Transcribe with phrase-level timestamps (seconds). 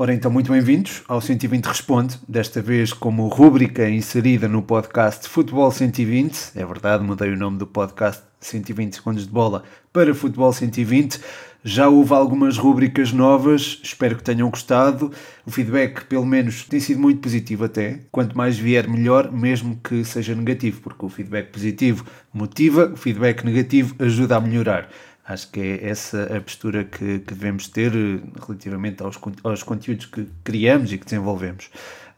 [0.00, 5.70] Ora então, muito bem-vindos ao 120 Responde, desta vez como rúbrica inserida no podcast Futebol
[5.70, 6.52] 120.
[6.56, 11.20] É verdade, mudei o nome do podcast 120 Segundos de Bola para Futebol 120.
[11.62, 15.12] Já houve algumas rúbricas novas, espero que tenham gostado.
[15.44, 18.00] O feedback, pelo menos, tem sido muito positivo até.
[18.10, 23.44] Quanto mais vier, melhor, mesmo que seja negativo, porque o feedback positivo motiva, o feedback
[23.44, 24.88] negativo ajuda a melhorar.
[25.26, 30.06] Acho que é essa a postura que, que devemos ter eh, relativamente aos, aos conteúdos
[30.06, 31.70] que criamos e que desenvolvemos.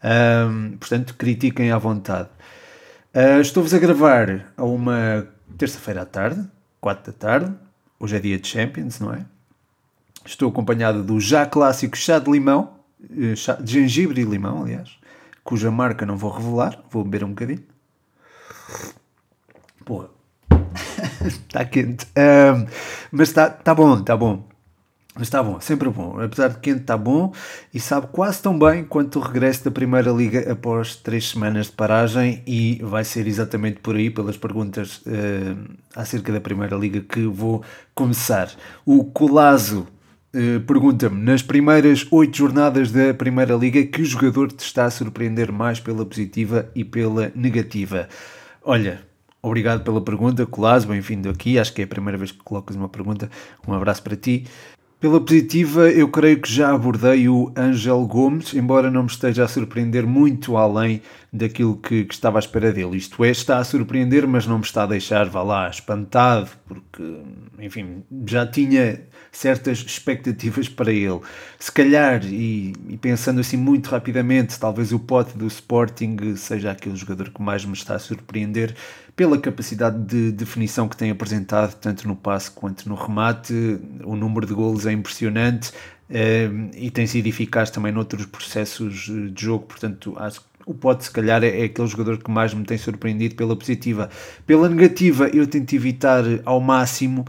[0.03, 2.29] Um, portanto, critiquem à vontade.
[3.13, 5.27] Uh, Estou-vos a gravar a uma
[5.57, 6.45] terça-feira à tarde,
[6.81, 7.53] 4 da tarde.
[7.99, 9.25] Hoje é dia de Champions, não é?
[10.25, 12.79] Estou acompanhado do já clássico chá de limão,
[13.17, 14.97] eh, chá de gengibre e limão, aliás,
[15.43, 17.63] cuja marca não vou revelar, vou beber um bocadinho.
[19.85, 20.09] Porra,
[21.27, 22.05] está quente.
[22.17, 22.65] Um,
[23.11, 24.53] mas está tá bom, está bom.
[25.15, 26.19] Mas está bom, sempre bom.
[26.19, 27.31] Apesar de quente, está bom
[27.71, 31.73] e sabe quase tão bem quanto o regresso da Primeira Liga após três semanas de
[31.73, 32.41] paragem.
[32.47, 37.63] E vai ser exatamente por aí, pelas perguntas uh, acerca da Primeira Liga, que vou
[37.93, 38.49] começar.
[38.83, 39.87] O Colazo
[40.33, 45.51] uh, pergunta-me: nas primeiras oito jornadas da Primeira Liga, que jogador te está a surpreender
[45.51, 48.09] mais pela positiva e pela negativa?
[48.63, 49.12] Olha,
[49.45, 51.59] Obrigado pela pergunta, Colazo, bem-vindo aqui.
[51.59, 53.29] Acho que é a primeira vez que colocas uma pergunta.
[53.67, 54.45] Um abraço para ti.
[55.01, 59.47] Pela positiva, eu creio que já abordei o Ângelo Gomes, embora não me esteja a
[59.49, 62.95] surpreender muito além daquilo que, que, estava à espera dele.
[62.95, 67.03] Isto é, está a surpreender, mas não me está a deixar, vá lá, espantado, porque,
[67.59, 71.19] enfim, já tinha certas expectativas para ele.
[71.59, 76.95] Se calhar, e, e pensando assim muito rapidamente, talvez o pote do Sporting seja aquele
[76.95, 78.73] jogador que mais me está a surpreender
[79.15, 83.79] pela capacidade de definição que tem apresentado, tanto no passe quanto no remate.
[84.03, 85.69] O número de golos é impressionante
[86.09, 91.03] uh, e tem sido eficaz também noutros processos de jogo, portanto, acho que o Pote,
[91.03, 94.09] se calhar, é, é aquele jogador que mais me tem surpreendido pela positiva.
[94.45, 97.25] Pela negativa, eu tento evitar ao máximo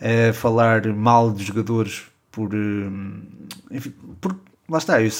[0.00, 2.54] uh, falar mal de jogadores por.
[2.54, 2.92] Uh,
[3.70, 4.38] enfim, por
[4.68, 5.10] lá está, eu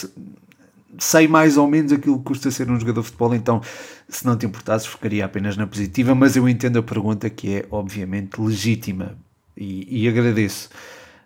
[0.97, 3.61] sei mais ou menos aquilo que custa ser um jogador de futebol, então
[4.07, 7.65] se não te importasses ficaria apenas na positiva, mas eu entendo a pergunta que é
[7.69, 9.17] obviamente legítima
[9.55, 10.69] e, e agradeço.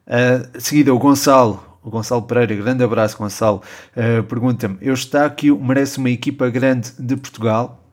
[0.07, 3.61] Uh, seguida o Gonçalo, o Gonçalo Pereira, grande abraço Gonçalo,
[3.95, 7.83] uh, pergunta-me, eu Eustáquio merece uma equipa grande de Portugal?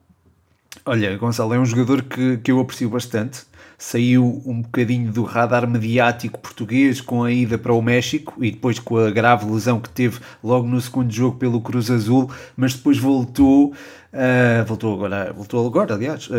[0.85, 3.41] Olha, Gonçalo, é um jogador que, que eu aprecio bastante,
[3.79, 8.77] saiu um bocadinho do radar mediático português com a ida para o México e depois
[8.77, 12.97] com a grave lesão que teve logo no segundo jogo pelo Cruz Azul, mas depois
[12.97, 16.33] voltou, uh, voltou agora, voltou agora, aliás, uh,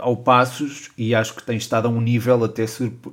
[0.00, 2.64] ao Passos e acho que tem estado a um nível até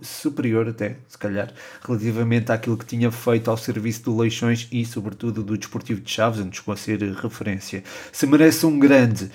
[0.04, 1.52] superior, até se calhar,
[1.84, 6.40] relativamente àquilo que tinha feito ao serviço do Leixões e sobretudo do Desportivo de Chaves,
[6.40, 7.84] onde chegou a ser referência.
[8.12, 9.32] Se merece um grande.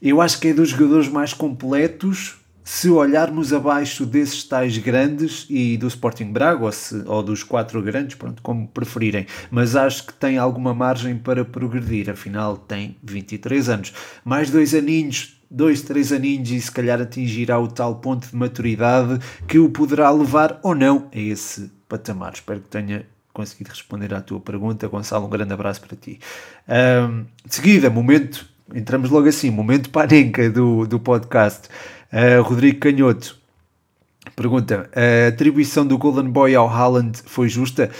[0.00, 5.76] Eu acho que é dos jogadores mais completos se olharmos abaixo desses tais grandes e
[5.76, 10.12] do Sporting Braga ou, se, ou, dos quatro grandes, pronto, como preferirem, mas acho que
[10.12, 13.94] tem alguma margem para progredir, afinal tem 23 anos,
[14.24, 19.20] mais dois aninhos, dois, três aninhos e se calhar atingirá o tal ponto de maturidade
[19.46, 22.32] que o poderá levar ou não a esse patamar.
[22.32, 26.18] Espero que tenha conseguido responder à tua pergunta, Gonçalo, um grande abraço para ti.
[26.68, 28.44] Um, de seguida, momento,
[28.74, 31.68] entramos logo assim, momento panenca do, do podcast.
[32.12, 33.38] Uh, Rodrigo Canhoto
[34.34, 37.90] pergunta: a atribuição do Golden Boy ao Haaland foi justa?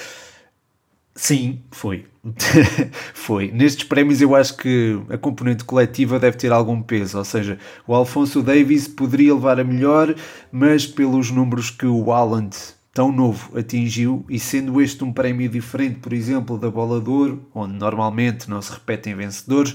[1.14, 2.04] Sim, foi.
[3.14, 3.50] foi.
[3.50, 7.94] Nestes prémios eu acho que a componente coletiva deve ter algum peso, ou seja, o
[7.94, 10.14] Alfonso Davis poderia levar a melhor,
[10.52, 12.54] mas pelos números que o Haaland
[12.92, 17.46] tão novo atingiu e sendo este um prémio diferente, por exemplo, da Bola de Ouro,
[17.54, 19.74] onde normalmente não se repetem vencedores,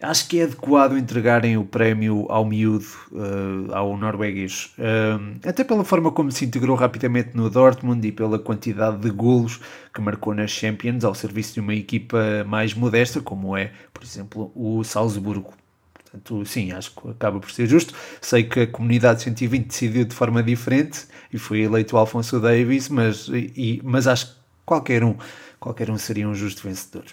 [0.00, 5.82] Acho que é adequado entregarem o prémio ao miúdo, uh, ao norueguês, uh, até pela
[5.82, 9.58] forma como se integrou rapidamente no Dortmund e pela quantidade de golos
[9.92, 14.52] que marcou nas Champions ao serviço de uma equipa mais modesta, como é, por exemplo,
[14.54, 15.52] o Salzburgo.
[15.94, 17.92] Portanto, sim, acho que acaba por ser justo.
[18.20, 22.88] Sei que a comunidade 120 decidiu de forma diferente e foi eleito o Alfonso Davis,
[22.88, 24.32] mas, e, mas acho que
[24.64, 25.16] qualquer um,
[25.58, 27.04] qualquer um seria um justo vencedor.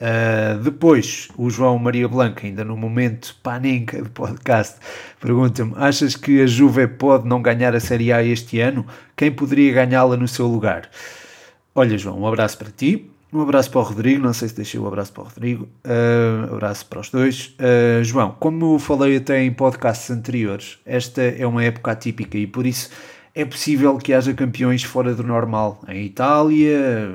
[0.00, 4.76] Uh, depois, o João Maria Blanca, ainda no momento panenca do podcast,
[5.20, 8.86] pergunta-me: achas que a Juve pode não ganhar a Série A este ano?
[9.14, 10.88] Quem poderia ganhá-la no seu lugar?
[11.74, 14.22] Olha, João, um abraço para ti, um abraço para o Rodrigo.
[14.22, 17.10] Não sei se deixei o um abraço para o Rodrigo, uh, um abraço para os
[17.10, 17.54] dois.
[17.60, 22.66] Uh, João, como falei até em podcasts anteriores, esta é uma época atípica e por
[22.66, 22.88] isso
[23.34, 27.06] é possível que haja campeões fora do normal em Itália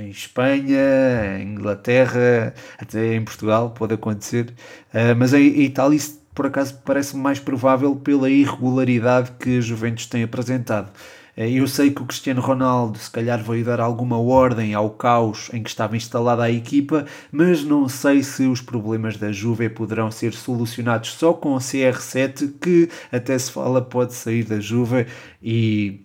[0.00, 4.54] em Espanha, em Inglaterra, até em Portugal pode acontecer,
[4.94, 10.06] uh, mas em, Itália isso por acaso parece mais provável pela irregularidade que a Juventus
[10.06, 10.90] tem apresentado.
[11.36, 15.50] Eh, eu sei que o Cristiano Ronaldo se calhar veio dar alguma ordem ao caos
[15.52, 20.10] em que estava instalada a equipa, mas não sei se os problemas da Juve poderão
[20.10, 25.06] ser solucionados só com o CR7, que até se fala pode sair da Juve
[25.42, 26.00] e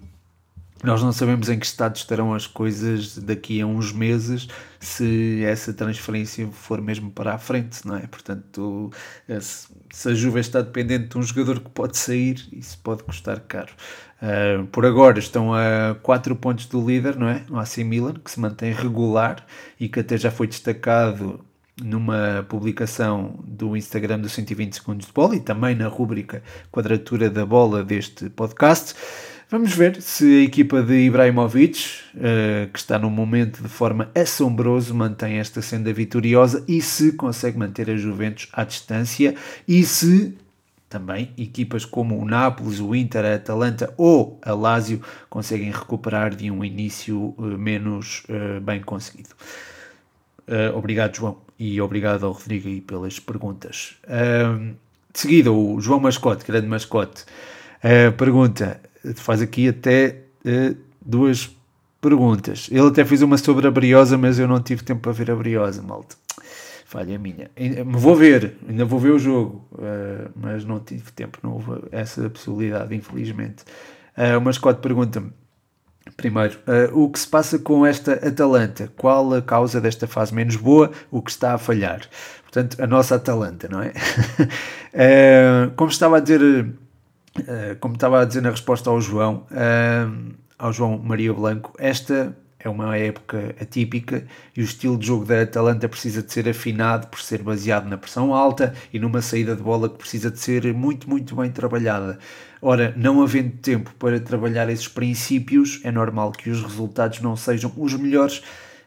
[0.84, 4.48] nós não sabemos em que estado estarão as coisas daqui a uns meses
[4.80, 8.06] se essa transferência for mesmo para a frente, não é?
[8.06, 8.92] Portanto,
[9.92, 13.74] se a Juve está dependente de um jogador que pode sair, isso pode custar caro.
[14.22, 17.44] Uh, por agora estão a 4 pontos do líder, não é?
[17.50, 19.46] O AC Milan, que se mantém regular
[19.80, 21.44] e que até já foi destacado
[21.84, 26.42] numa publicação do Instagram do 120 Segundos de Bola e também na rúbrica
[26.72, 28.96] Quadratura da Bola deste podcast.
[29.48, 34.96] Vamos ver se a equipa de Ibrahimovic, uh, que está num momento de forma assombroso,
[34.96, 39.36] mantém esta senda vitoriosa e se consegue manter a Juventus à distância
[39.68, 40.36] e se
[40.90, 45.00] também equipas como o Nápoles, o Inter, a Atalanta ou a Lazio
[45.30, 49.30] conseguem recuperar de um início uh, menos uh, bem conseguido.
[50.74, 53.96] obrigado, João, e obrigado ao Rodrigo aí pelas perguntas.
[55.14, 57.26] de seguida, o João Mascote, grande mascote,
[58.18, 58.82] pergunta
[59.16, 61.56] faz aqui até uh, duas
[62.02, 62.68] perguntas.
[62.72, 65.36] Ele até fez uma sobre a Briosa, mas eu não tive tempo para ver a
[65.36, 66.16] Briosa, malta.
[66.86, 67.50] Falha minha.
[67.86, 72.30] Vou ver, ainda vou ver o jogo, uh, mas não tive tempo, não houve essa
[72.30, 73.64] possibilidade, infelizmente.
[74.16, 75.32] Uh, o mascote pergunta-me,
[76.16, 78.92] primeiro, uh, o que se passa com esta Atalanta?
[78.96, 80.92] Qual a causa desta fase menos boa?
[81.10, 82.02] O que está a falhar?
[82.44, 83.90] Portanto, a nossa Atalanta, não é?
[83.90, 86.72] uh, como estava a dizer
[87.48, 92.36] eh, como estava a dizer na resposta ao João, uh, ao João Maria Blanco, esta
[92.58, 97.08] é uma época atípica e o estilo de jogo da Atalanta precisa de ser afinado
[97.08, 100.74] por ser baseado na pressão alta e numa saída de bola que precisa de ser
[100.74, 102.18] muito, muito bem trabalhada.
[102.62, 107.72] Ora, não havendo tempo para trabalhar esses princípios, é normal que os resultados não sejam
[107.78, 108.42] os melhores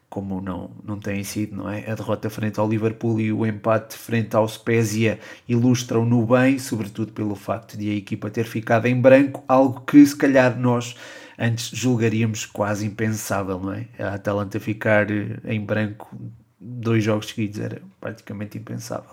[0.09, 1.91] como não, não têm sido, não é?
[1.91, 7.35] A derrota frente ao Liverpool e o empate frente ao Spezia ilustram-no bem, sobretudo pelo
[7.35, 10.97] facto de a equipa ter ficado em branco, algo que se calhar nós
[11.39, 13.87] antes julgaríamos quase impensável, não é?
[13.99, 16.17] A Atalanta ficar eh, em branco
[16.59, 19.11] dois jogos seguidos era praticamente impensável.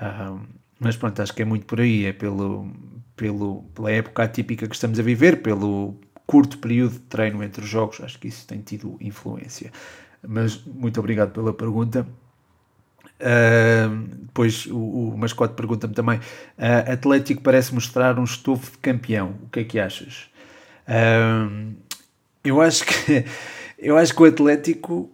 [0.00, 0.40] Um,
[0.80, 2.68] mas pronto, acho que é muito por aí, é pelo,
[3.14, 7.68] pelo, pela época atípica que estamos a viver, pelo curto período de treino entre os
[7.68, 9.70] jogos, acho que isso tem tido influência
[10.26, 12.06] mas muito obrigado pela pergunta.
[13.20, 19.36] Uh, depois o, o mascote pergunta-me também: uh, Atlético parece mostrar um estofo de campeão.
[19.44, 20.28] O que é que achas?
[20.88, 21.74] Uh,
[22.44, 23.24] eu acho que
[23.78, 25.10] eu acho que o Atlético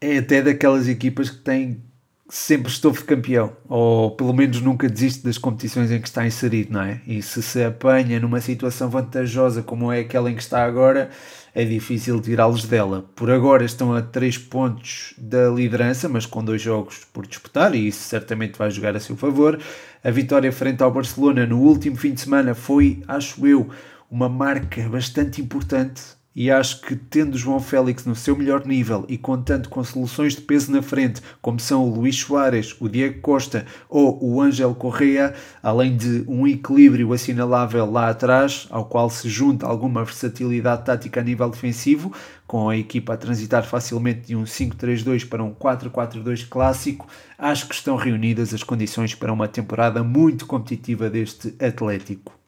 [0.00, 1.82] é até daquelas equipas que tem
[2.28, 6.72] sempre estofo de campeão, ou pelo menos nunca desiste das competições em que está inserido,
[6.72, 7.00] não é?
[7.06, 11.10] E se se apanha numa situação vantajosa como é aquela em que está agora,
[11.54, 13.04] é difícil tirá-los dela.
[13.14, 17.88] Por agora estão a 3 pontos da liderança, mas com dois jogos por disputar, e
[17.88, 19.60] isso certamente vai jogar a seu favor.
[20.02, 23.68] A vitória frente ao Barcelona no último fim de semana foi, acho eu,
[24.10, 26.02] uma marca bastante importante
[26.34, 30.40] e acho que tendo João Félix no seu melhor nível e contando com soluções de
[30.40, 35.34] peso na frente, como são o Luís Soares, o Diego Costa ou o Ângelo Correa,
[35.62, 41.24] além de um equilíbrio assinalável lá atrás, ao qual se junta alguma versatilidade tática a
[41.24, 42.12] nível defensivo,
[42.46, 47.06] com a equipa a transitar facilmente de um 5-3-2 para um 4-4-2 clássico,
[47.38, 52.43] acho que estão reunidas as condições para uma temporada muito competitiva deste Atlético.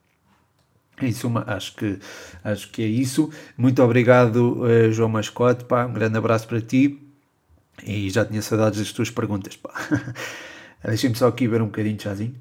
[0.99, 1.99] Em suma, acho que,
[2.43, 3.31] acho que é isso.
[3.55, 5.63] Muito obrigado, uh, João Mascote.
[5.65, 5.85] Pá.
[5.85, 6.99] Um grande abraço para ti.
[7.83, 9.59] E já tinha saudades das tuas perguntas.
[10.83, 12.35] Deixem-me só aqui ver um bocadinho de chazinho.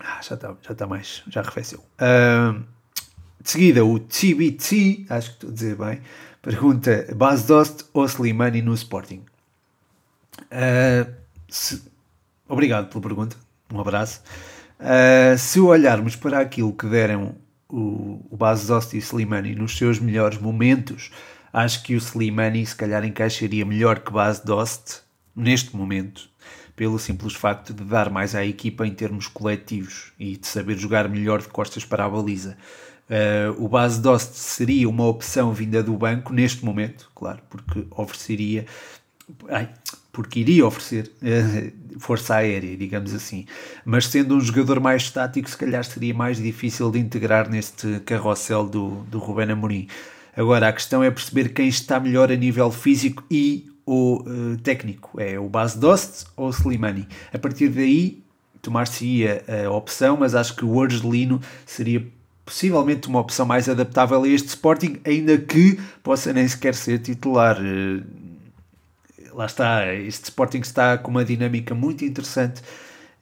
[0.00, 1.80] Ah, já está já tá mais, já arrefeceu.
[1.80, 2.62] Uh,
[3.40, 6.00] de seguida, o TBT, acho que estou a dizer bem,
[6.40, 9.24] pergunta: Bas Dost ou Slimani no Sporting?
[10.40, 11.12] Uh,
[11.48, 11.82] se...
[12.48, 13.36] Obrigado pela pergunta.
[13.72, 14.22] Um abraço.
[14.84, 17.36] Uh, se olharmos para aquilo que deram
[17.70, 21.10] o, o Bas Dost e Slimani nos seus melhores momentos,
[21.50, 25.00] acho que o Slimani se calhar encaixaria melhor que Bas Dost
[25.34, 26.28] neste momento,
[26.76, 31.08] pelo simples facto de dar mais à equipa em termos coletivos e de saber jogar
[31.08, 32.54] melhor de costas para a baliza.
[33.08, 38.66] Uh, o base Dost seria uma opção vinda do banco neste momento, claro, porque ofereceria.
[39.48, 39.70] Ai,
[40.14, 43.44] porque iria oferecer uh, força aérea, digamos assim.
[43.84, 48.64] Mas sendo um jogador mais estático, se calhar seria mais difícil de integrar neste carrossel
[48.64, 49.88] do, do Rubén Amorim.
[50.36, 55.20] Agora, a questão é perceber quem está melhor a nível físico e o uh, técnico.
[55.20, 57.06] É o Bas Dost ou o Slimani.
[57.32, 58.22] A partir daí,
[58.62, 62.06] tomar-se-ia a opção, mas acho que o Argelino seria
[62.44, 67.58] possivelmente uma opção mais adaptável a este Sporting, ainda que possa nem sequer ser titular.
[67.60, 68.23] Uh,
[69.34, 72.62] lá está, este Sporting está com uma dinâmica muito interessante.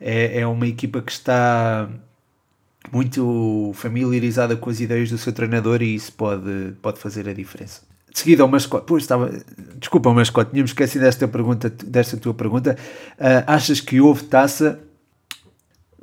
[0.01, 1.89] É, é uma equipa que está
[2.91, 7.83] muito familiarizada com as ideias do seu treinador e isso pode, pode fazer a diferença.
[8.13, 8.85] De seguida, o mascote.
[8.87, 9.31] Pois estava.
[9.79, 12.77] Desculpa, mascote, tínhamos esquecido desta, pergunta, desta tua pergunta.
[13.13, 14.79] Uh, achas que houve taça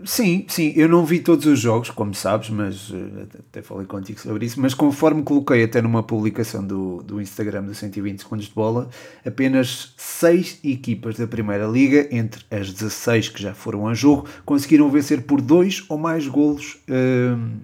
[0.05, 4.19] Sim, sim, eu não vi todos os jogos, como sabes, mas eh, até falei contigo
[4.19, 8.53] sobre isso, mas conforme coloquei até numa publicação do, do Instagram do 120 segundos de
[8.53, 8.89] bola,
[9.25, 14.89] apenas 6 equipas da Primeira Liga, entre as 16 que já foram a jogo, conseguiram
[14.89, 17.57] vencer por 2 ou mais golos hum,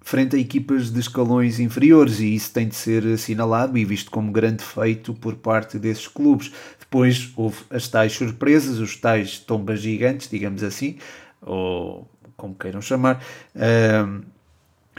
[0.00, 4.32] frente a equipas de escalões inferiores, e isso tem de ser assinalado e visto como
[4.32, 6.50] grande feito por parte desses clubes.
[6.78, 10.96] Depois houve as tais surpresas, os tais tombas gigantes, digamos assim,
[11.42, 13.22] ou como queiram chamar,
[13.54, 14.22] uh,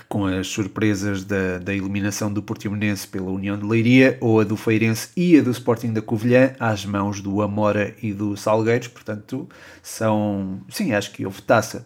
[0.08, 4.56] com as surpresas da, da eliminação do Portimonense pela União de Leiria, ou a do
[4.56, 9.48] Feirense e a do Sporting da Covilhã, às mãos do Amora e do Salgueiros, portanto,
[9.82, 11.86] são, sim, acho que houve taça.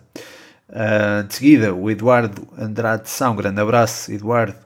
[0.69, 4.57] Uh, de seguida, o Eduardo Andrade São, grande abraço, Eduardo.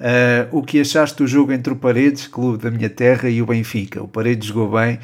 [0.00, 3.46] Uh, o que achaste do jogo entre o Paredes, clube da minha terra, e o
[3.46, 4.02] Benfica?
[4.02, 4.98] O Paredes jogou bem,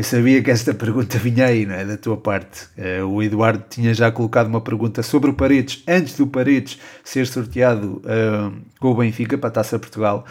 [0.00, 1.84] eu sabia que esta pergunta vinha aí, não é?
[1.84, 2.68] Da tua parte.
[2.78, 7.26] Uh, o Eduardo tinha já colocado uma pergunta sobre o Paredes, antes do Paredes ser
[7.26, 10.24] sorteado uh, com o Benfica para a Taça Portugal.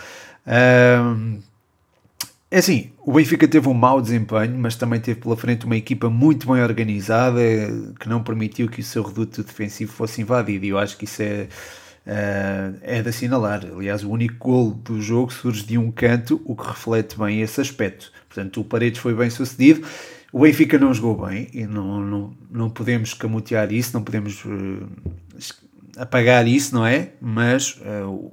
[0.48, 1.40] Uh,
[2.50, 6.10] é assim, o Benfica teve um mau desempenho, mas também teve pela frente uma equipa
[6.10, 7.40] muito bem organizada
[8.00, 10.66] que não permitiu que o seu reduto defensivo fosse invadido.
[10.66, 11.48] E eu acho que isso é,
[12.82, 13.64] é de assinalar.
[13.72, 17.62] Aliás, o único gol do jogo surge de um canto, o que reflete bem esse
[17.62, 18.12] aspecto.
[18.30, 19.86] Portanto, o Paredes foi bem sucedido.
[20.32, 24.88] O Benfica não jogou bem e não, não, não podemos camutear isso, não podemos uh,
[25.98, 27.14] apagar isso, não é?
[27.20, 28.32] Mas uh,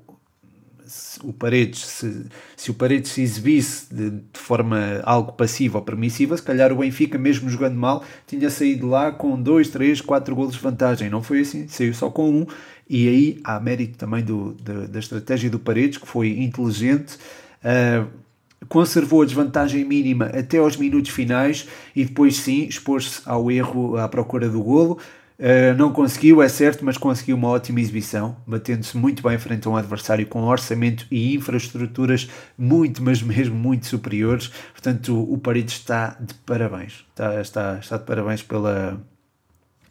[1.24, 6.36] o Paredes, se, se o Paredes se exibisse de, de, forma algo passiva ou permissiva,
[6.36, 10.54] se calhar o Benfica, mesmo jogando mal, tinha saído lá com 2, 3, 4 golos
[10.54, 11.08] de vantagem.
[11.08, 12.46] Não foi assim, saiu só com um.
[12.88, 17.16] E aí há mérito também do, da, da estratégia do Paredes, que foi inteligente.
[17.64, 18.25] Uh,
[18.68, 24.08] conservou a desvantagem mínima até aos minutos finais e depois sim expôs-se ao erro à
[24.08, 24.98] procura do golo.
[25.38, 29.70] Uh, não conseguiu, é certo, mas conseguiu uma ótima exibição, batendo-se muito bem frente a
[29.70, 34.48] um adversário com orçamento e infraestruturas muito, mas mesmo muito superiores.
[34.72, 37.04] Portanto, o, o Paredes está de parabéns.
[37.10, 38.98] Está, está, está de parabéns pela,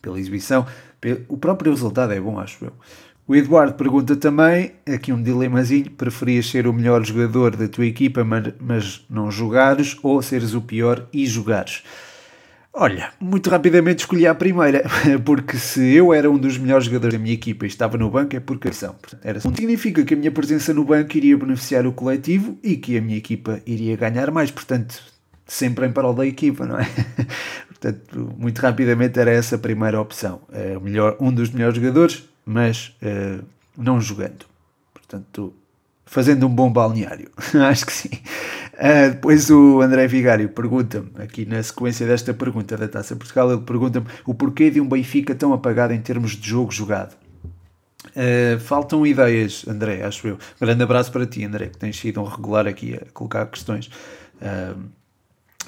[0.01, 0.65] pela exibição.
[1.27, 2.73] O próprio resultado é bom, acho eu.
[3.27, 8.23] O Eduardo pergunta também, aqui um dilemazinho, preferias ser o melhor jogador da tua equipa,
[8.23, 11.81] mas não jogares, ou seres o pior e jogares?
[12.71, 14.83] Olha, muito rapidamente escolhi a primeira,
[15.25, 18.35] porque se eu era um dos melhores jogadores da minha equipa e estava no banco,
[18.35, 18.93] é porque são.
[19.23, 19.55] Era assim.
[19.55, 23.17] Significa que a minha presença no banco iria beneficiar o coletivo e que a minha
[23.17, 25.01] equipa iria ganhar mais, portanto,
[25.47, 26.85] sempre em prol da equipa, não é?
[27.69, 30.41] portanto, muito rapidamente era essa a primeira opção.
[30.51, 33.43] É melhor, um dos melhores jogadores, mas uh,
[33.77, 34.45] não jogando.
[34.93, 35.53] Portanto,
[36.05, 37.29] fazendo um bom balneário.
[37.67, 38.09] Acho que sim.
[38.73, 43.61] Uh, depois o André Vigário pergunta-me, aqui na sequência desta pergunta da Taça Portugal, ele
[43.61, 47.15] pergunta-me o porquê de um Benfica tão apagado em termos de jogo jogado.
[48.07, 50.37] Uh, faltam ideias, André, acho eu.
[50.61, 53.87] Grande abraço para ti, André, que tens sido um regular aqui a colocar questões.
[54.35, 54.79] Uh,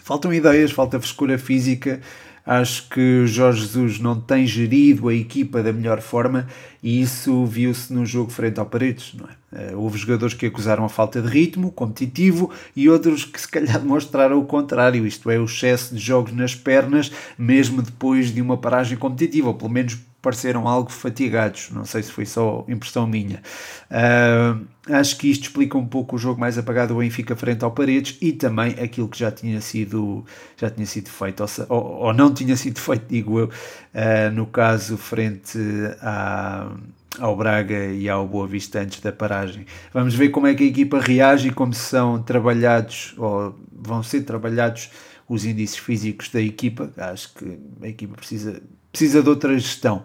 [0.03, 1.99] faltam ideias, falta frescura física.
[2.47, 6.47] Acho que o Jorge Jesus não tem gerido a equipa da melhor forma
[6.81, 9.13] e isso viu-se no jogo frente ao Paredes.
[9.13, 9.31] Não é?
[9.51, 13.77] Eh, houve jogadores que acusaram a falta de ritmo competitivo e outros que se calhar
[13.77, 18.55] demonstraram o contrário, isto é, o excesso de jogos nas pernas, mesmo depois de uma
[18.55, 21.69] paragem competitiva, ou pelo menos pareceram algo fatigados.
[21.71, 23.41] Não sei se foi só impressão minha.
[23.89, 27.71] Uh, acho que isto explica um pouco o jogo mais apagado do Benfica frente ao
[27.71, 30.25] Paredes e também aquilo que já tinha sido,
[30.57, 34.97] já tinha sido feito, ou, ou não tinha sido feito, digo eu, uh, no caso
[34.97, 35.57] frente
[36.01, 36.71] à
[37.19, 39.65] ao Braga e ao Boa Vista antes da paragem.
[39.93, 44.21] Vamos ver como é que a equipa reage e como são trabalhados ou vão ser
[44.21, 44.89] trabalhados
[45.27, 46.91] os índices físicos da equipa.
[46.97, 48.61] Acho que a equipa precisa,
[48.97, 50.03] precisa de outra gestão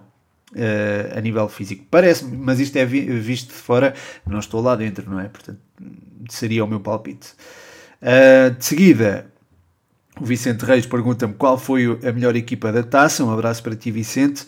[0.52, 1.87] uh, a nível físico.
[1.90, 3.94] Parece-me, mas isto é visto de fora,
[4.26, 5.28] não estou lá dentro, não é?
[5.28, 5.58] Portanto,
[6.28, 7.28] seria o meu palpite.
[8.02, 9.32] Uh, de seguida,
[10.20, 13.25] O Vicente Reis pergunta-me qual foi a melhor equipa da taça.
[13.25, 14.42] Um abraço para ti, Vicente.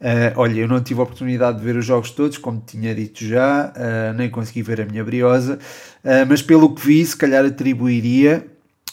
[0.00, 3.24] Uh, olha, eu não tive a oportunidade de ver os jogos todos, como tinha dito
[3.24, 3.72] já,
[4.16, 5.58] nem consegui ver a minha briosa,
[6.28, 8.46] mas pelo que vi, se calhar atribuiria,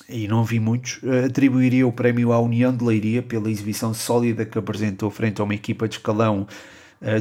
[0.07, 4.57] e não vi muitos, atribuiria o prémio à União de Leiria pela exibição sólida que
[4.57, 6.47] apresentou frente a uma equipa de escalão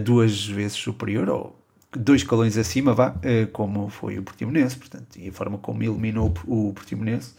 [0.02, 1.58] duas vezes superior, ou
[1.96, 3.14] dois escalões acima, vá,
[3.52, 7.34] como foi o Portimonense, portanto, e a forma como eliminou o Portimonense,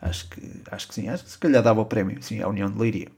[0.00, 0.40] acho que,
[0.70, 3.08] acho que sim, acho que se calhar dava o prémio, sim, à União de Leiria.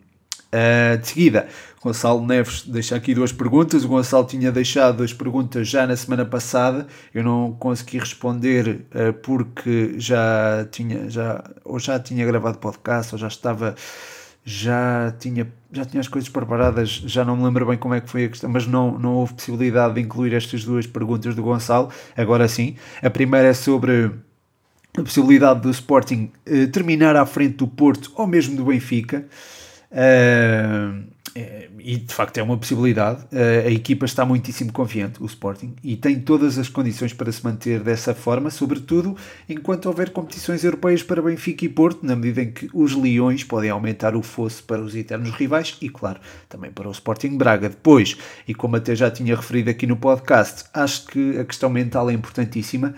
[0.54, 1.48] Uh, de seguida,
[1.82, 3.84] Gonçalo Neves deixa aqui duas perguntas.
[3.84, 6.86] O Gonçalo tinha deixado duas perguntas já na semana passada.
[7.14, 13.18] Eu não consegui responder uh, porque já tinha, já, ou já tinha gravado podcast, ou
[13.18, 13.74] já estava,
[14.44, 16.90] já tinha, já tinha as coisas preparadas.
[16.90, 19.32] Já não me lembro bem como é que foi a questão, mas não, não houve
[19.32, 21.88] possibilidade de incluir estas duas perguntas do Gonçalo.
[22.14, 24.12] Agora sim, a primeira é sobre
[24.98, 29.26] a possibilidade do Sporting uh, terminar à frente do Porto ou mesmo do Benfica.
[29.92, 31.12] Uh,
[31.78, 33.22] e de facto é uma possibilidade.
[33.24, 37.42] Uh, a equipa está muitíssimo confiante, o Sporting, e tem todas as condições para se
[37.42, 39.16] manter dessa forma, sobretudo
[39.48, 43.70] enquanto houver competições europeias para Benfica e Porto, na medida em que os Leões podem
[43.70, 47.68] aumentar o fosso para os eternos rivais e, claro, também para o Sporting Braga.
[47.68, 52.10] Depois, e como até já tinha referido aqui no podcast, acho que a questão mental
[52.10, 52.94] é importantíssima.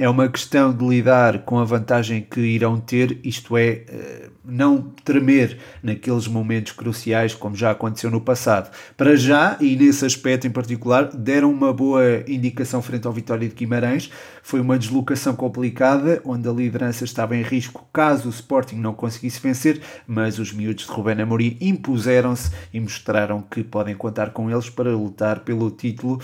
[0.00, 4.80] É uma questão de lidar com a vantagem que irão ter, isto é, eh, não
[5.04, 8.70] tremer naqueles momentos cruciais, como já aconteceu no passado.
[8.96, 13.54] Para já, e nesse aspecto em particular, deram uma boa indicação frente ao Vitória de
[13.54, 14.10] Guimarães.
[14.42, 19.38] Foi uma deslocação complicada, onde a liderança estava em risco caso o Sporting não conseguisse
[19.38, 24.70] vencer, mas os miúdos de Rubén Amorim impuseram-se e mostraram que podem contar com eles
[24.70, 26.18] para lutar pelo título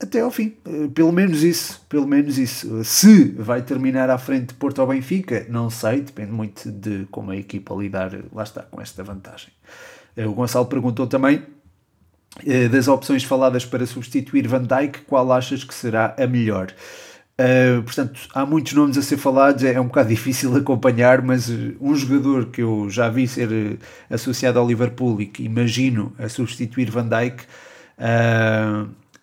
[0.00, 0.54] até ao fim.
[0.64, 2.84] Eh, pelo menos isso, pelo menos isso.
[2.84, 7.30] Se vai terminar à frente de Porto ou Benfica, não sei, depende muito de como
[7.30, 9.50] a equipa lidar, lá está, com esta vantagem.
[10.16, 11.42] Eh, o Gonçalo perguntou também
[12.46, 16.72] eh, das opções faladas para substituir Van Dijk, qual achas que será a melhor?
[17.40, 21.48] Uh, portanto, há muitos nomes a ser falados, é, é um bocado difícil acompanhar, mas
[21.80, 23.78] um jogador que eu já vi ser
[24.10, 27.44] associado ao Liverpool e que imagino a substituir Van Dijk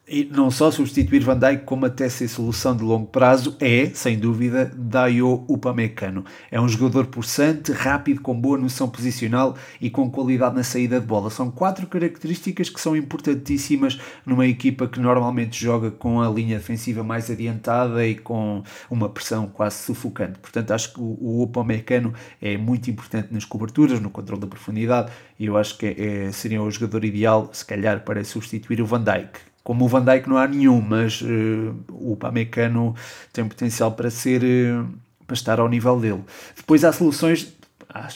[0.07, 4.19] e não só substituir Van Dijk, como até ser solução de longo prazo, é, sem
[4.19, 6.23] dúvida, Dayo Upamecano.
[6.51, 11.07] É um jogador pulsante, rápido, com boa noção posicional e com qualidade na saída de
[11.07, 11.31] bola.
[11.31, 17.03] São quatro características que são importantíssimas numa equipa que normalmente joga com a linha defensiva
[17.03, 20.37] mais adiantada e com uma pressão quase sufocante.
[20.37, 25.47] Portanto, acho que o Upamecano é muito importante nas coberturas, no controle da profundidade, e
[25.47, 29.54] eu acho que é, seria o jogador ideal, se calhar, para substituir o Van Dijk
[29.65, 32.95] como o Van Dijk não há nenhum, mas uh, o Pamecano
[33.33, 34.87] tem potencial para ser uh,
[35.25, 36.23] para estar ao nível dele.
[36.55, 37.51] Depois há soluções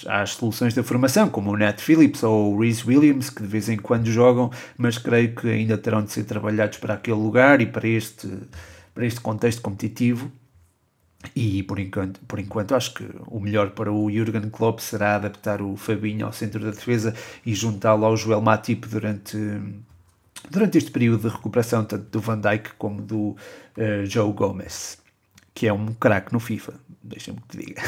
[0.07, 3.67] há soluções da formação, como o Nat Phillips ou o Reese Williams, que de vez
[3.67, 7.65] em quando jogam, mas creio que ainda terão de ser trabalhados para aquele lugar e
[7.65, 8.27] para este,
[8.93, 10.31] para este contexto competitivo.
[11.35, 15.61] E por enquanto, por enquanto acho que o melhor para o Jurgen Klopp será adaptar
[15.61, 19.37] o Fabinho ao centro da defesa e juntá-lo ao Joel Matip durante
[20.49, 24.97] durante este período de recuperação, tanto do Van Dijk como do uh, Joe Gomez,
[25.53, 26.73] que é um craque no FIFA,
[27.03, 27.81] deixa-me que te diga.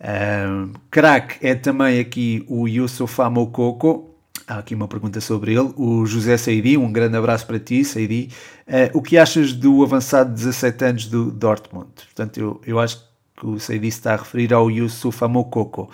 [0.50, 4.14] um, craque é também aqui o Yusufa Mokoko.
[4.46, 5.72] Há aqui uma pergunta sobre ele.
[5.76, 8.30] O José Saidi, um grande abraço para ti, Saidi.
[8.66, 11.90] Uh, o que achas do avançado de 17 anos do Dortmund?
[11.94, 13.06] Portanto, eu, eu acho
[13.36, 15.90] que o Saidi está a referir ao Yusufa Mokoko,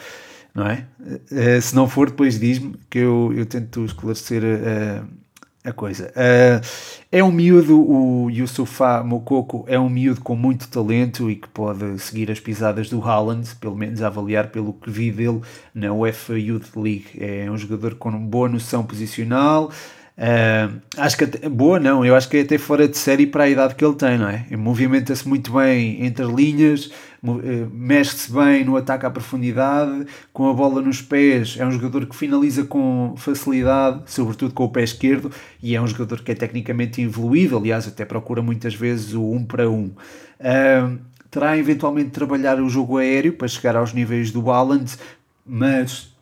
[0.55, 0.87] não é?
[1.01, 5.24] Uh, se não for, depois diz-me que eu, eu tento esclarecer uh,
[5.65, 6.13] a coisa.
[6.13, 6.65] Uh,
[7.11, 11.99] é um miúdo, o Yusufa Mokoko é um miúdo com muito talento e que pode
[12.01, 15.41] seguir as pisadas do Haaland, pelo menos a avaliar pelo que vi dele
[15.75, 17.07] na UEFA Youth League.
[17.19, 19.73] É um jogador com boa noção posicional.
[20.17, 23.45] Uh, acho que até, boa não, eu acho que é até fora de série para
[23.45, 24.47] a idade que ele tem, não é?
[24.57, 26.89] Movimenta-se muito bem entre linhas,
[27.25, 32.07] eh, mexe-se bem no ataque à profundidade, com a bola nos pés, é um jogador
[32.07, 36.35] que finaliza com facilidade, sobretudo com o pé esquerdo, e é um jogador que é
[36.35, 39.75] tecnicamente evoluído, aliás, até procura muitas vezes o 1 um para 1.
[39.75, 39.85] Um.
[39.87, 40.99] Uh,
[41.29, 44.93] terá eventualmente de trabalhar o jogo aéreo para chegar aos níveis do Haaland,
[45.45, 46.15] mas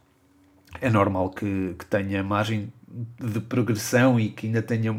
[0.81, 2.73] é normal que, que tenha margem
[3.19, 4.95] de progressão e que ainda tenha,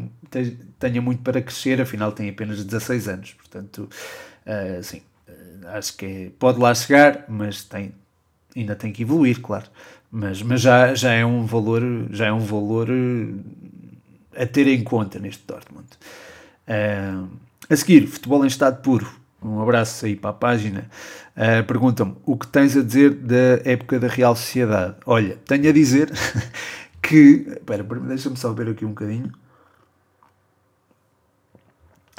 [0.79, 3.89] tenha muito para crescer, afinal tem apenas 16 anos, portanto,
[4.45, 5.01] uh, sim,
[5.67, 7.93] acho que é, pode lá chegar, mas tem,
[8.55, 9.65] ainda tem que evoluir, claro.
[10.11, 14.83] Mas, mas já, já é um valor, já é um valor eh, a ter em
[14.83, 15.87] conta neste Dortmund.
[16.67, 17.27] Uh,
[17.67, 19.11] a seguir, futebol em estado puro.
[19.41, 20.87] um abraço aí para a página,
[21.35, 24.97] uh, perguntam-me o que tens a dizer da época da Real Sociedade.
[25.07, 26.11] Olha, tenho a dizer
[27.03, 27.45] que.
[27.49, 29.31] Espera, deixa-me só ver aqui um bocadinho.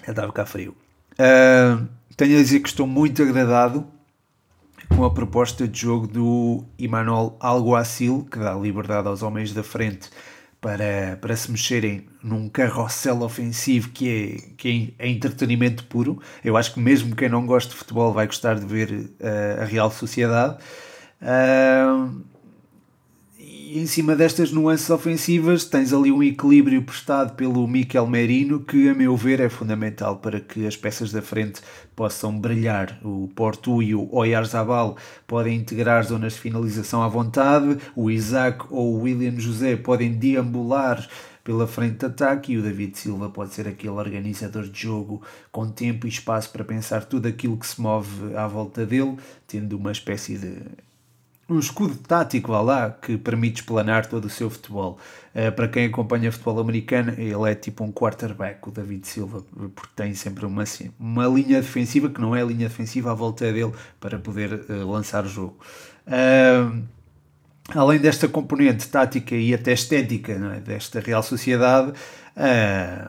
[0.05, 0.77] Já estava cá frio.
[1.13, 3.87] Uh, tenho a dizer que estou muito agradado
[4.95, 10.11] com a proposta de jogo do Imanol Alguacil, que dá liberdade aos homens da frente
[10.61, 16.21] para, para se mexerem num carrossel ofensivo que é, que é, é entretenimento puro.
[16.45, 19.65] Eu acho que mesmo quem não gosta de futebol vai gostar de ver uh, a
[19.65, 20.59] Real Sociedade.
[21.23, 22.34] Uh,
[23.81, 28.95] em cima destas nuances ofensivas tens ali um equilíbrio prestado pelo Miquel Merino que a
[28.95, 31.61] meu ver é fundamental para que as peças da frente
[31.97, 33.01] possam brilhar.
[33.05, 38.95] O Porto e o Oyarzabal podem integrar zonas de finalização à vontade, o Isaac ou
[38.95, 41.05] o William José podem deambular
[41.43, 45.69] pela frente de ataque e o David Silva pode ser aquele organizador de jogo com
[45.69, 49.17] tempo e espaço para pensar tudo aquilo que se move à volta dele,
[49.49, 50.59] tendo uma espécie de
[51.49, 54.99] um escudo tático, vá lá, que permite explanar todo o seu futebol.
[55.35, 59.93] Uh, para quem acompanha futebol americano, ele é tipo um quarterback, o David Silva, porque
[59.95, 63.73] tem sempre uma, assim, uma linha defensiva que não é linha defensiva à volta dele
[64.01, 65.57] para poder uh, lançar o jogo.
[66.07, 66.83] Uh,
[67.75, 71.93] além desta componente tática e até estética é, desta Real Sociedade,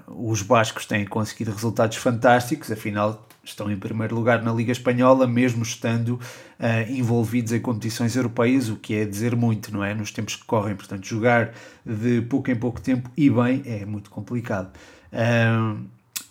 [0.08, 5.64] os bascos têm conseguido resultados fantásticos, afinal estão em primeiro lugar na Liga Espanhola, mesmo
[5.64, 9.94] estando uh, envolvidos em competições europeias, o que é dizer muito, não é?
[9.94, 11.54] Nos tempos que correm, portanto, jogar
[11.86, 14.72] de pouco em pouco tempo e bem é muito complicado.
[15.12, 15.86] Uh,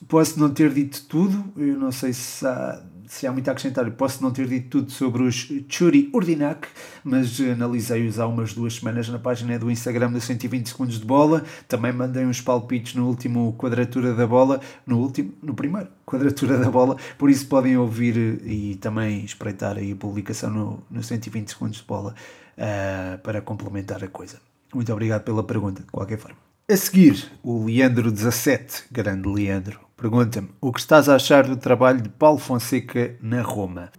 [0.08, 3.90] posso não ter dito tudo, eu não sei se há se há muito a acrescentar,
[3.92, 6.68] posso não ter dito tudo sobre os Churi Urdinak,
[7.02, 11.44] mas analisei-os há umas duas semanas na página do Instagram da 120 segundos de bola.
[11.68, 16.70] Também mandei uns palpites no último quadratura da bola, no último, no primeiro quadratura da
[16.70, 21.78] bola, por isso podem ouvir e também espreitar aí a publicação no, no 120 segundos
[21.78, 22.14] de bola
[22.58, 24.38] uh, para complementar a coisa.
[24.72, 26.38] Muito obrigado pela pergunta, de qualquer forma.
[26.70, 32.02] A seguir, o Leandro 17, grande Leandro, pergunta-me o que estás a achar do trabalho
[32.02, 33.90] de Paulo Fonseca na Roma.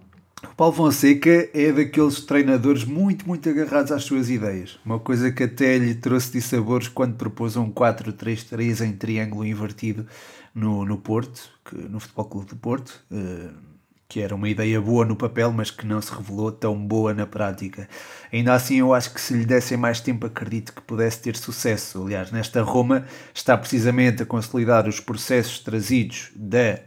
[0.44, 4.80] O Paulo Fonseca é daqueles treinadores muito, muito agarrados às suas ideias.
[4.86, 10.06] Uma coisa que até lhe trouxe de sabores quando propôs um 4-3-3 em triângulo invertido
[10.54, 13.04] no, no Porto, que, no Futebol Clube do Porto.
[13.12, 13.75] Uh,
[14.16, 17.28] que era uma ideia boa no papel, mas que não se revelou tão boa na
[17.28, 17.86] prática.
[18.32, 22.02] Ainda assim, eu acho que se lhe dessem mais tempo, acredito que pudesse ter sucesso.
[22.02, 26.80] Aliás, nesta Roma está precisamente a consolidar os processos trazidos da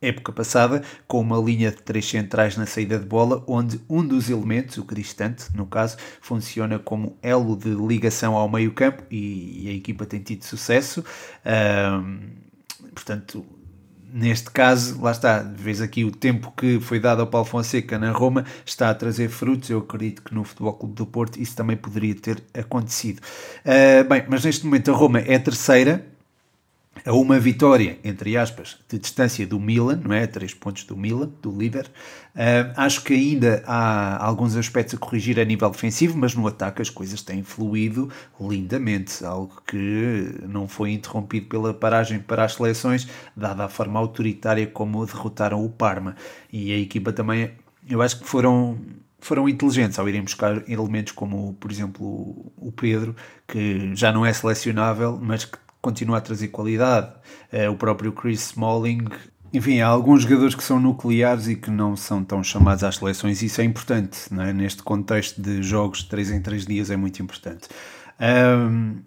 [0.00, 4.30] época passada, com uma linha de três centrais na saída de bola, onde um dos
[4.30, 10.06] elementos, o cristante, no caso, funciona como elo de ligação ao meio-campo e a equipa
[10.06, 11.04] tem tido sucesso.
[11.44, 12.20] Um,
[12.94, 13.44] portanto,
[14.12, 18.10] neste caso, lá está, vês aqui o tempo que foi dado ao Paulo Fonseca na
[18.10, 19.70] Roma está a trazer frutos.
[19.70, 23.20] Eu acredito que no Futebol Clube do Porto isso também poderia ter acontecido.
[23.64, 26.04] Uh, bem, mas neste momento a Roma é a terceira,
[27.04, 30.22] a uma vitória, entre aspas, de distância do Milan, não é?
[30.22, 31.86] A três pontos do Milan, do líder.
[32.34, 36.80] Uh, acho que ainda há alguns aspectos a corrigir a nível defensivo, mas no ataque
[36.80, 38.08] as coisas têm fluído
[38.40, 44.66] lindamente, algo que não foi interrompido pela paragem para as seleções, dada a forma autoritária
[44.66, 46.14] como derrotaram o Parma.
[46.52, 47.50] E a equipa também,
[47.88, 48.78] eu acho que foram
[49.22, 53.14] foram inteligentes ao irem buscar elementos como, por exemplo, o Pedro,
[53.46, 57.12] que já não é selecionável, mas que continua a trazer qualidade.
[57.52, 59.04] Uh, o próprio Chris Smalling.
[59.52, 63.42] Enfim, há alguns jogadores que são nucleares e que não são tão chamados às seleções.
[63.42, 64.52] Isso é importante, não é?
[64.52, 67.68] neste contexto de jogos de 3 em 3 dias, é muito importante.
[68.18, 69.02] Um,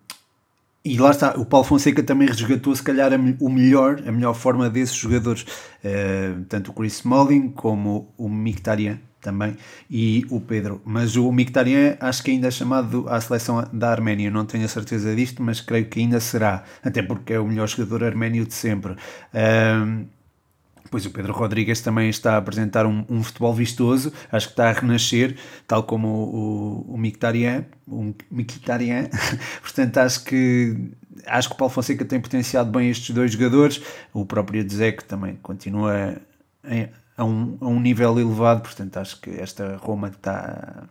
[0.84, 4.70] e lá está, o Paulo Fonseca também resgatou, se calhar, o melhor, a melhor forma
[4.70, 9.58] desses jogadores, uh, tanto o Chris Smalling como o Mkhitaryan também,
[9.90, 10.80] e o Pedro.
[10.86, 14.68] Mas o Mkhitaryan acho que ainda é chamado à seleção da Arménia, não tenho a
[14.68, 18.54] certeza disto, mas creio que ainda será, até porque é o melhor jogador arménio de
[18.54, 18.96] sempre.
[19.34, 20.06] Um,
[20.92, 24.70] Pois o Pedro Rodrigues também está a apresentar um, um, futebol vistoso, acho que está
[24.70, 25.36] a renascer,
[25.68, 28.14] tal como o, o, o Mkhitaryan, o
[29.62, 30.92] portanto acho que
[31.26, 33.82] acho que o Paulo Fonseca tem potenciado bem estes dois jogadores,
[34.14, 36.18] o próprio Dzek também continua
[36.64, 40.84] em, a um, a um nível elevado, portanto acho que esta Roma está,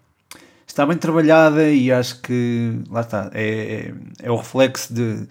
[0.66, 5.26] está bem trabalhada e acho que lá está, é, é, é o reflexo de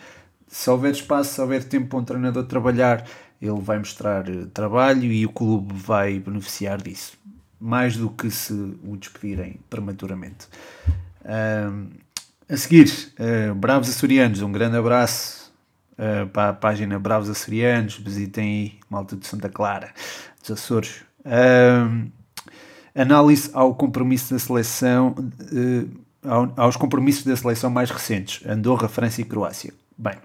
[0.47, 3.03] se houver espaço, se houver tempo para um treinador trabalhar,
[3.41, 7.17] ele vai mostrar eh, trabalho e o clube vai beneficiar disso,
[7.59, 10.47] mais do que se o despedirem prematuramente.
[11.25, 11.89] Um,
[12.47, 15.51] a seguir, uh, Bravos Açorianos, um grande abraço
[15.93, 19.91] uh, para a página Bravos Açorianos, visitem aí, malta de Santa Clara
[20.43, 21.01] dos Açores.
[21.25, 22.11] Uh,
[22.93, 29.23] análise ao compromisso da seleção, uh, aos compromissos da seleção mais recentes: Andorra, França e
[29.23, 29.73] Croácia.
[29.97, 30.15] Bem,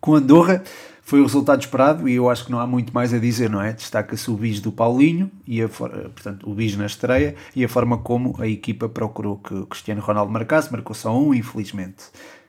[0.00, 0.62] com Andorra
[1.02, 3.60] foi o resultado esperado e eu acho que não há muito mais a dizer, não
[3.60, 3.72] é?
[3.72, 7.98] Destaca-se o bis do Paulinho, e a, portanto, o bis na estreia e a forma
[7.98, 12.04] como a equipa procurou que o Cristiano Ronaldo marcasse, marcou só um, infelizmente.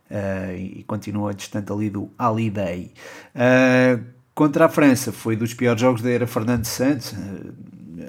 [0.09, 2.93] Uh, e continua distante ali do Ali Day.
[3.35, 7.53] Uh, contra a França foi dos piores jogos da era Fernando Santos, uh,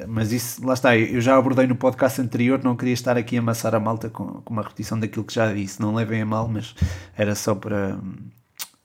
[0.08, 3.40] mas isso, lá está, eu já abordei no podcast anterior, não queria estar aqui a
[3.40, 6.48] amassar a malta com, com uma repetição daquilo que já disse, não levem a mal,
[6.48, 6.74] mas
[7.16, 7.98] era só para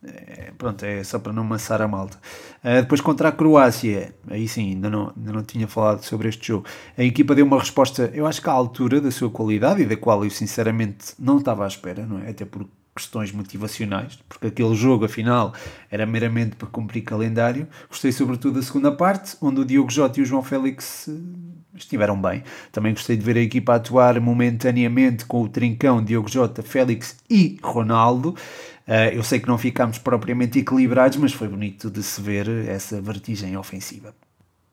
[0.03, 2.17] é, pronto, é só para não amassar a malta.
[2.63, 6.47] Uh, depois contra a Croácia, aí sim, ainda não, ainda não tinha falado sobre este
[6.47, 6.65] jogo.
[6.97, 9.95] A equipa deu uma resposta, eu acho que à altura da sua qualidade e da
[9.95, 12.29] qual eu sinceramente não estava à espera, não é?
[12.29, 15.53] Até por questões motivacionais, porque aquele jogo, afinal,
[15.89, 17.67] era meramente para cumprir calendário.
[17.89, 21.13] Gostei sobretudo da segunda parte, onde o Diogo Jota e o João Félix eh,
[21.73, 22.43] estiveram bem.
[22.71, 27.57] Também gostei de ver a equipa atuar momentaneamente com o trincão Diogo Jota, Félix e
[27.63, 28.35] Ronaldo.
[28.87, 32.99] Uh, eu sei que não ficámos propriamente equilibrados, mas foi bonito de se ver essa
[32.99, 34.13] vertigem ofensiva.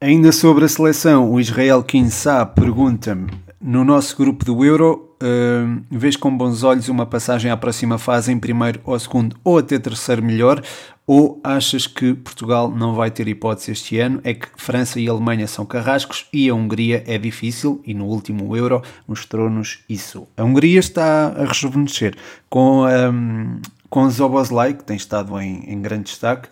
[0.00, 6.16] Ainda sobre a seleção, o Israel Kinsá pergunta-me: no nosso grupo do Euro, uh, vês
[6.16, 10.22] com bons olhos uma passagem à próxima fase em primeiro ou segundo ou até terceiro
[10.22, 10.62] melhor?
[11.06, 14.20] Ou achas que Portugal não vai ter hipótese este ano?
[14.22, 18.54] É que França e Alemanha são carrascos e a Hungria é difícil e no último
[18.54, 20.28] Euro mostrou-nos isso.
[20.36, 22.14] A Hungria está a rejuvenescer
[22.50, 26.50] com um, com Zoboslai, que tem estado em, em grande destaque,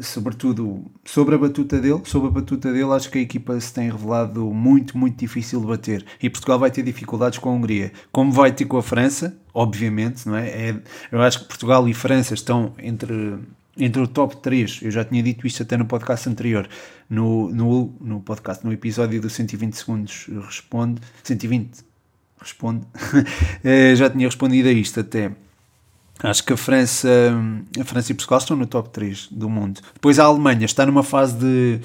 [0.00, 3.90] sobretudo sobre a batuta dele, sobre a batuta dele, acho que a equipa se tem
[3.90, 6.04] revelado muito, muito difícil de bater.
[6.22, 10.26] E Portugal vai ter dificuldades com a Hungria, como vai ter com a França, obviamente,
[10.26, 10.48] não é?
[10.48, 13.38] é eu acho que Portugal e França estão entre
[13.78, 16.68] entre o top 3, eu já tinha dito isto até no podcast anterior,
[17.08, 21.84] no, no, no podcast, no episódio do 120 segundos responde, 120
[22.38, 22.86] responde,
[23.64, 25.32] eh, já tinha respondido a isto até.
[26.22, 27.08] Acho que a França,
[27.80, 29.80] a França e Portugal estão no top 3 do mundo.
[29.94, 31.80] Depois a Alemanha está numa fase de.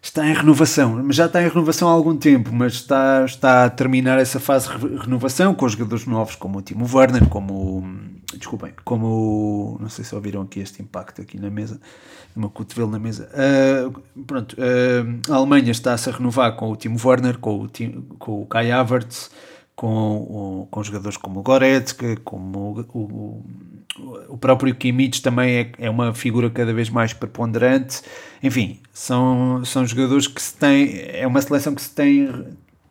[0.00, 3.70] Está em renovação, mas já está em renovação há algum tempo, mas está, está a
[3.70, 7.84] terminar essa fase de renovação com jogadores novos como o Timo Werner, como.
[8.36, 9.76] Desculpem, como.
[9.80, 11.80] Não sei se ouviram aqui este impacto aqui na mesa,
[12.36, 13.28] o meu cotovelo na mesa.
[13.34, 17.70] Uh, pronto, uh, a Alemanha está-se a renovar com o Timo Werner, com o,
[18.18, 19.30] com o Kai Havertz
[19.78, 23.44] com, com jogadores como o Goretzka, como o, o,
[24.30, 28.02] o próprio Kimmich também é, é uma figura cada vez mais preponderante.
[28.42, 32.28] Enfim, são, são jogadores que se têm, é uma seleção que se tem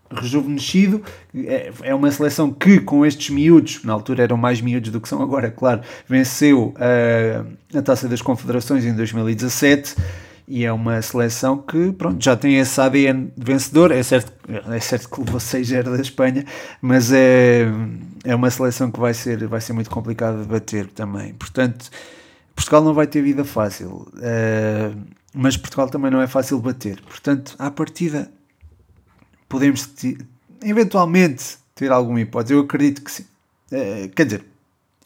[0.09, 1.03] rejuvenescido,
[1.35, 5.09] é, é uma seleção que com estes miúdos, na altura eram mais miúdos do que
[5.09, 9.93] são agora, claro, venceu a, a Taça das Confederações em 2017
[10.47, 13.91] e é uma seleção que pronto, já tem esse ADN vencedor.
[13.91, 14.31] É certo,
[14.71, 16.45] é certo que levou 6-0 da Espanha,
[16.81, 17.65] mas é,
[18.23, 21.33] é uma seleção que vai ser, vai ser muito complicada de bater também.
[21.33, 21.89] Portanto,
[22.55, 24.97] Portugal não vai ter vida fácil, uh,
[25.33, 27.01] mas Portugal também não é fácil bater.
[27.01, 28.31] Portanto, à partida,
[29.49, 29.89] podemos
[30.63, 32.53] eventualmente ter alguma hipótese.
[32.53, 33.25] Eu acredito que sim.
[33.69, 34.45] Uh, quer dizer,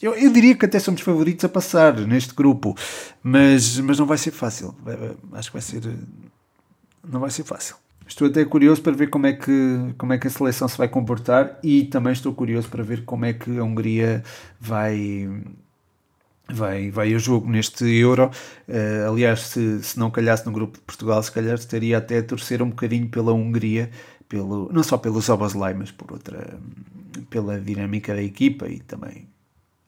[0.01, 2.75] eu, eu, diria que até somos favoritos a passar neste grupo,
[3.21, 4.75] mas, mas não vai ser fácil.
[5.33, 5.81] Acho que vai ser.
[7.07, 7.75] Não vai ser fácil.
[8.07, 10.89] Estou até curioso para ver como é, que, como é que a seleção se vai
[10.89, 14.21] comportar e também estou curioso para ver como é que a Hungria
[14.59, 15.29] vai,
[16.49, 18.29] vai, vai a jogo neste Euro.
[18.67, 22.23] Uh, aliás, se, se não calhasse no grupo de Portugal, se calhar estaria até a
[22.23, 23.89] torcer um bocadinho pela Hungria,
[24.27, 26.59] pelo, não só pelo Soboslai, mas por outra,
[27.29, 29.31] pela dinâmica da equipa e também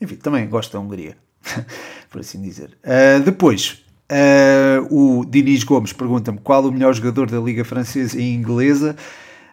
[0.04, 1.16] enfim, também gosto da Hungria,
[2.10, 2.78] por assim dizer.
[2.84, 8.34] Uh, depois, uh, o Diniz Gomes pergunta-me qual o melhor jogador da Liga Francesa e
[8.34, 8.96] Inglesa.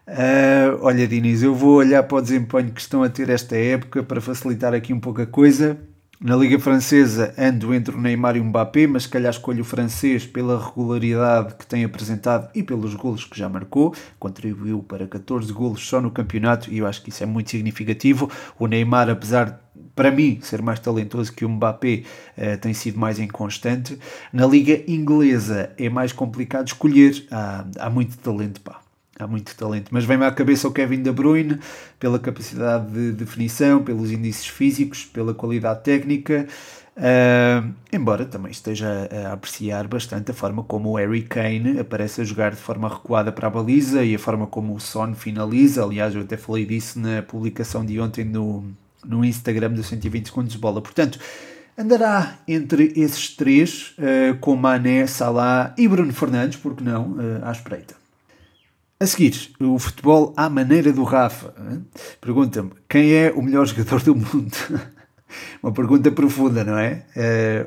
[0.07, 4.03] Uh, olha, Diniz, eu vou olhar para o desempenho que estão a ter esta época
[4.03, 5.79] para facilitar aqui um pouco a coisa.
[6.23, 9.65] Na Liga Francesa ando entre o Neymar e o Mbappé, mas se calhar escolho o
[9.65, 13.95] francês pela regularidade que tem apresentado e pelos golos que já marcou.
[14.19, 18.31] Contribuiu para 14 golos só no campeonato e eu acho que isso é muito significativo.
[18.59, 19.63] O Neymar, apesar
[19.97, 22.03] para mim ser mais talentoso que o Mbappé,
[22.37, 23.99] uh, tem sido mais inconstante.
[24.31, 28.61] Na Liga Inglesa é mais complicado escolher, há, há muito talento,
[29.23, 29.89] há muito talento.
[29.91, 31.59] Mas vem-me à cabeça o Kevin De Bruyne,
[31.99, 36.47] pela capacidade de definição, pelos índices físicos, pela qualidade técnica.
[36.97, 42.25] Uh, embora também esteja a apreciar bastante a forma como o Harry Kane aparece a
[42.25, 45.83] jogar de forma recuada para a baliza e a forma como o Son finaliza.
[45.83, 48.65] Aliás, eu até falei disso na publicação de ontem no,
[49.05, 50.83] no Instagram do 120 segundos de bola.
[50.83, 51.19] Portanto,
[51.81, 57.53] Andará entre esses três, uh, com Mané, Salah e Bruno Fernandes, porque não, uh, à
[57.53, 58.00] espreita.
[59.03, 61.55] A seguir, o futebol à maneira do Rafa.
[62.21, 64.55] Pergunta-me, quem é o melhor jogador do mundo?
[65.63, 67.07] Uma pergunta profunda, não é?
[67.17, 67.67] Uh,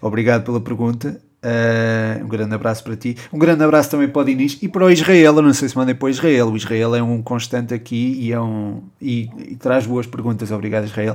[0.00, 1.20] obrigado pela pergunta.
[1.44, 3.14] Uh, um grande abraço para ti.
[3.30, 5.36] Um grande abraço também para o Dinis e para o Israel.
[5.36, 6.48] Eu não sei se mandei para o Israel.
[6.48, 10.50] O Israel é um constante aqui e, é um, e, e traz boas perguntas.
[10.50, 11.14] Obrigado, Israel.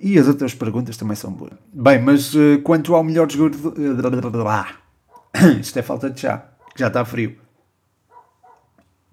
[0.00, 1.52] E as outras perguntas também são boas.
[1.70, 3.60] Bem, mas uh, quanto ao melhor jogador.
[5.60, 7.41] Isto é falta de chá, que já está frio.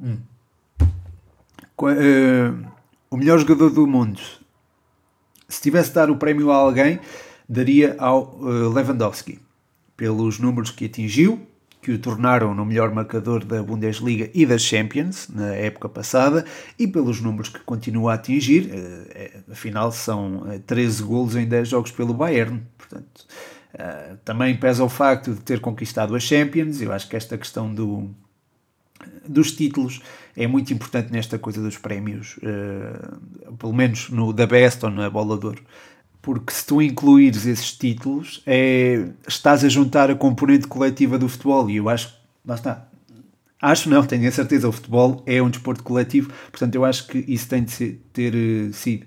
[0.02, 0.18] Hum.
[1.82, 2.66] Uh,
[3.10, 4.20] o melhor jogador do mundo.
[5.48, 7.00] Se tivesse de dar o prémio a alguém,
[7.48, 9.40] daria ao uh, Lewandowski,
[9.98, 11.42] pelos números que atingiu,
[11.82, 16.46] que o tornaram no melhor marcador da Bundesliga e das Champions na época passada,
[16.78, 21.92] e pelos números que continua a atingir, uh, afinal são 13 golos em 10 jogos
[21.92, 23.26] pelo Bayern, portanto.
[24.26, 26.82] Também pesa o facto de ter conquistado as Champions.
[26.82, 28.10] Eu acho que esta questão do,
[29.28, 30.02] dos títulos
[30.36, 35.10] é muito importante nesta coisa dos prémios, uh, pelo menos no da Best ou na
[35.10, 35.64] Bola de Ouro.
[36.22, 41.70] Porque se tu incluires esses títulos, é, estás a juntar a componente coletiva do futebol.
[41.70, 42.14] E eu acho,
[42.46, 42.88] lá está.
[43.62, 47.26] Acho não, tenho a certeza, o futebol é um desporto coletivo, portanto eu acho que
[47.28, 49.06] isso tem de ser, ter uh, sido,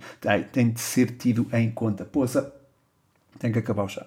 [0.52, 2.04] tem de ser tido em conta.
[2.04, 2.54] Poça,
[3.38, 4.06] tem que acabar o chá.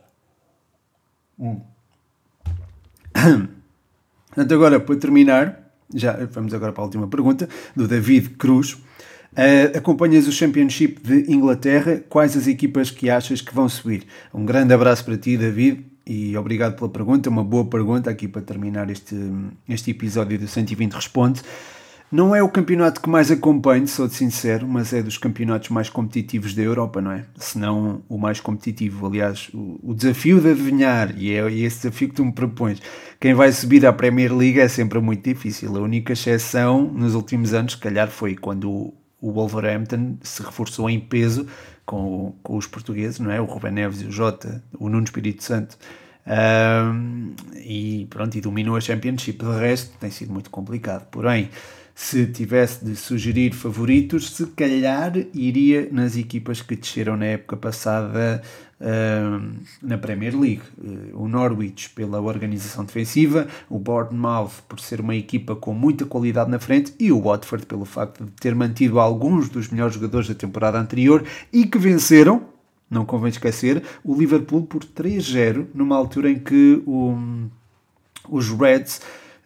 [4.28, 8.74] Portanto, agora, para terminar, já vamos agora para a última pergunta, do David Cruz.
[8.74, 12.02] Uh, acompanhas o Championship de Inglaterra.
[12.08, 14.04] Quais as equipas que achas que vão subir?
[14.34, 17.30] Um grande abraço para ti, David, e obrigado pela pergunta.
[17.30, 19.16] Uma boa pergunta aqui para terminar este,
[19.68, 21.42] este episódio do 120 Responde.
[22.16, 25.90] Não é o campeonato que mais acompanho, sou de sincero, mas é dos campeonatos mais
[25.90, 27.26] competitivos da Europa, não é?
[27.36, 29.06] Se não o mais competitivo.
[29.06, 32.82] Aliás, o, o desafio de adivinhar, e é esse desafio que tu me propões,
[33.20, 35.76] quem vai subir à Premier League é sempre muito difícil.
[35.76, 40.90] A única exceção nos últimos anos, se calhar, foi quando o, o Wolverhampton se reforçou
[40.90, 41.46] em peso
[41.86, 43.42] com, com os portugueses, não é?
[43.42, 45.78] O Ruben Neves e o Jota, o Nuno Espírito Santo.
[46.26, 49.44] Um, e pronto, e dominou a Championship.
[49.44, 51.08] De resto, tem sido muito complicado.
[51.12, 51.50] Porém,
[51.96, 58.42] se tivesse de sugerir favoritos, se calhar iria nas equipas que desceram na época passada
[58.82, 60.62] uh, na Premier League.
[60.78, 66.52] Uh, o Norwich pela organização defensiva, o Bournemouth por ser uma equipa com muita qualidade
[66.52, 70.36] na frente e o Watford pelo facto de ter mantido alguns dos melhores jogadores da
[70.36, 72.44] temporada anterior e que venceram,
[72.90, 77.18] não convém esquecer, o Liverpool por 3-0 numa altura em que o,
[78.30, 79.00] os Reds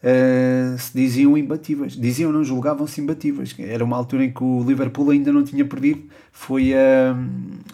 [0.03, 1.93] uh, se diziam imbatíveis.
[1.93, 3.55] Diziam, não julgavam-se imbatíveis.
[3.59, 6.03] Era uma altura em que o Liverpool ainda não tinha perdido.
[6.31, 7.15] Foi a,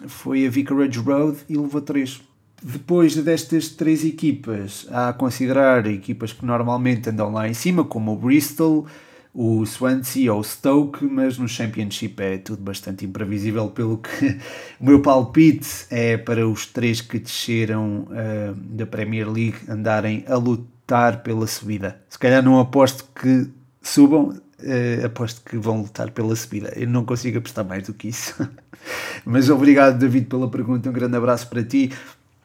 [0.06, 2.20] foi a Vicarage Road e levou três.
[2.62, 8.12] Depois destas três equipas, há a considerar equipas que normalmente andam lá em cima, como
[8.12, 8.86] o Bristol,
[9.34, 14.38] o Swansea ou o Stoke, mas no Championship é tudo bastante imprevisível, pelo que
[14.80, 20.36] o meu palpite é para os três que desceram uh, da Premier League andarem a
[20.36, 22.00] lutar lutar pela subida.
[22.08, 23.48] Se calhar não aposto que
[23.82, 26.72] subam, uh, aposto que vão lutar pela subida.
[26.76, 28.34] Eu não consigo apostar mais do que isso.
[29.26, 30.88] Mas obrigado, David, pela pergunta.
[30.88, 31.90] Um grande abraço para ti.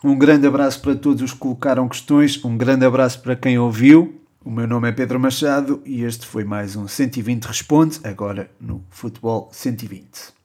[0.03, 2.43] Um grande abraço para todos os que colocaram questões.
[2.43, 4.19] Um grande abraço para quem ouviu.
[4.43, 8.83] O meu nome é Pedro Machado e este foi mais um 120 Responde, agora no
[8.89, 10.40] Futebol 120.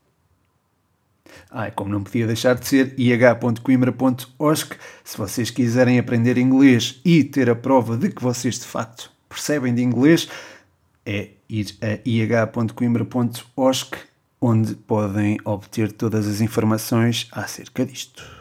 [1.50, 4.76] Ah, como não podia deixar de ser, ih.coimbra.osc.
[5.04, 9.74] Se vocês quiserem aprender inglês e ter a prova de que vocês de facto percebem
[9.74, 10.28] de inglês,
[11.04, 13.96] é ir a ih.coimbra.osc,
[14.40, 18.35] onde podem obter todas as informações acerca disto.